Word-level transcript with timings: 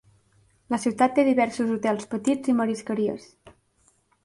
La 0.75 0.79
ciutat 0.85 1.13
té 1.19 1.25
diversos 1.27 1.75
hotels 1.75 2.09
petits 2.15 2.53
i 2.55 2.59
marisqueries. 2.63 3.31